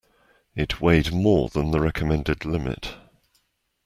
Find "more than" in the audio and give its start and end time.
1.13-1.69